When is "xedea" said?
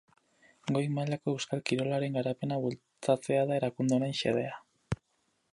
4.23-4.61